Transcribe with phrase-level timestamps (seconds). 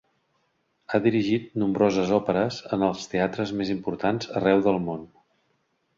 [0.89, 5.05] Ha dirigit nombroses òperes en els teatres més importants arreu del món.